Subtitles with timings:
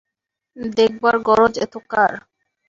[0.75, 2.13] দেখবার গরজ এত কার।